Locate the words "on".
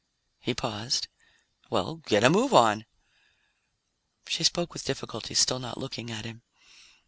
2.55-2.87